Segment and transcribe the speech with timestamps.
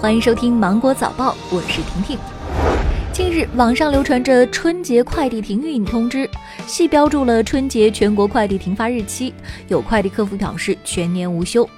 [0.00, 2.18] 欢迎收听芒果早报，我是婷婷。
[3.12, 6.26] 近日，网上流传着春节快递停运通知，
[6.66, 9.34] 系标注了春节全国快递停发日期。
[9.68, 11.68] 有快递客服表示全年无休。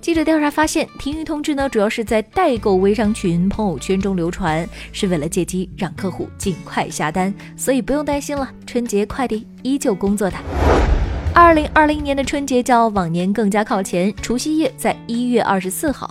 [0.00, 10.36] 记者调查发现，停运通知呢，主要是在代购微商群朋友圈中流传，是为了借机让客户尽快下单，所以不用担心了，春节快递依旧工作的。
[11.34, 16.10] 二零二零年的春节较往年更加靠前，除夕夜在一月二十四号。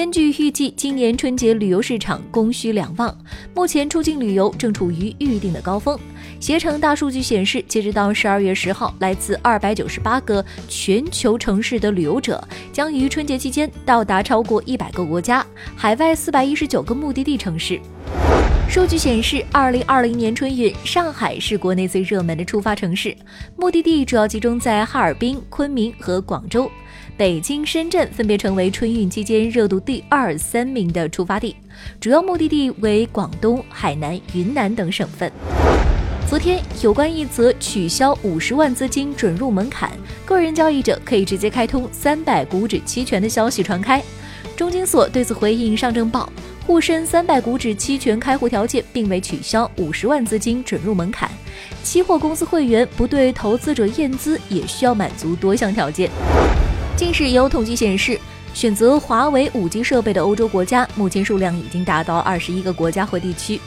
[0.00, 3.14] 根据预计，今年春节旅游市场供需两旺，
[3.54, 5.94] 目前出境旅游正处于预定的高峰。
[6.40, 12.42] 携程大数据显示，截止到十二月十号，来自二百九十八个全球城市的旅游者
[12.72, 17.78] 将于春节期间到达超过一百个国家，海外四百一十九个目的地城市。
[18.70, 23.12] 数据显示，二零二零年春运，上海是国内最热门的出发城市，
[23.56, 26.70] 目的地主要集中在哈尔滨、昆明和广州。
[27.16, 31.56] 北京、深圳分别成为春运期间热度第二、三名的出发地，
[32.00, 35.32] 主要目的地为广东、海南、云南等省份。
[36.28, 39.90] 昨天，有关一则取消五十万资金准入门槛，
[40.24, 44.00] 个人交易者可以直接开通三百股指期权的消息传开，
[44.56, 46.32] 中金所对此回应上证报。
[46.66, 51.28] 沪深三百股指期权开户条件并未取消五十万资金准入门槛，
[51.82, 56.08] 期货公司会员不对投资者验资也需要满足多项条件。
[56.96, 58.18] 近日有统计显示，
[58.54, 63.60] 选择华为五 G 设备的欧洲国家目前数量已经达到二十一个国家和地区。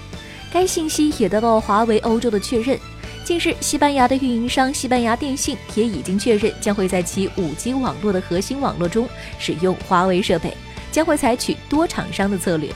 [0.52, 2.80] 该信息也得到华为欧洲的确认。
[3.26, 10.56] 近日，西班牙的运营商西班牙电信也已经确认将会在其五 G 网络的核心网络中使用华为设备。
[10.94, 12.70] 将会采取多厂商的策略。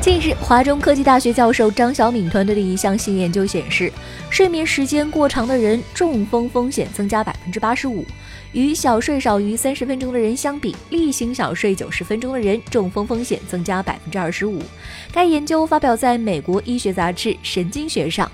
[0.00, 3.90] 近日，华中科技大学教授张晓敏团队的一项新研究显示，
[4.28, 8.04] 睡眠时间过长的人中风风险增加百分之八十五，
[8.52, 14.62] 与小睡少于三十分钟的人相比，例行小睡九十分钟的人中风风险增加百分之二十五。
[15.10, 18.30] 该研究发表在美国医学杂志《神经学》上。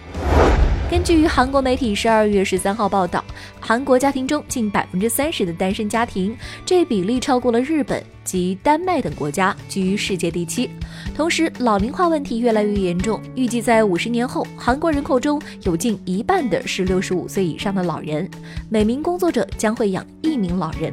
[0.91, 3.25] 根据韩国媒体十二月十三号报道，
[3.61, 6.37] 韩国家庭中近百分之三十的单身家庭，
[6.67, 10.69] 这比例超过了日本及丹麦等国家，居于世界第七。
[11.15, 18.29] 同时，老龄化问题越来越严重，预计在五十年后，韩国人口中有近一半的是六十五岁以上的老人，
[18.69, 20.93] 每名工作者将会养一名老人。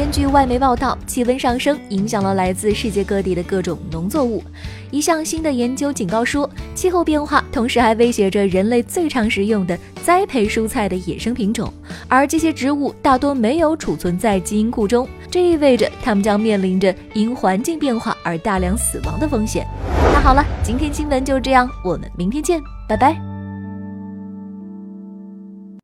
[0.00, 4.42] 根据外媒报道，气温上升影响了来自世界各地的各种农作物。
[4.90, 11.70] 一项新的研究警告说，气候变化同时还威胁着人类最常食用的栽培蔬菜的野生品种，
[12.08, 19.66] 而这些植物大多没有储存在基因库中，这意味着它们将面临着因环境变化而大量死亡的风险。
[20.14, 23.29] 那好了，今天新闻就这样，我们明天见，拜拜。